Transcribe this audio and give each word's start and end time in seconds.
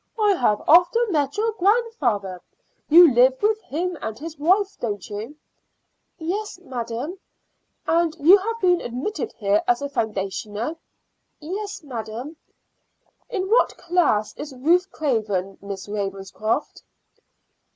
"I 0.19 0.31
have 0.33 0.63
often 0.67 1.11
met 1.11 1.37
your 1.37 1.51
grandfather. 1.59 2.41
You 2.89 3.13
live 3.13 3.39
with 3.39 3.61
him 3.61 3.99
and 4.01 4.17
his 4.17 4.39
wife, 4.39 4.75
don't 4.79 5.07
you?" 5.07 5.35
"Yes, 6.17 6.57
madam." 6.57 7.19
"And 7.85 8.15
you 8.15 8.37
have 8.39 8.59
been 8.59 8.81
admitted 8.81 9.31
here 9.33 9.61
as 9.67 9.79
a 9.83 9.89
foundationer?" 9.89 10.75
"Yes, 11.39 11.83
madam." 11.83 12.35
"In 13.29 13.47
what 13.51 13.77
class 13.77 14.33
is 14.37 14.55
Ruth 14.55 14.91
Craven, 14.91 15.59
Miss 15.61 15.87
Ravenscroft?" 15.87 16.81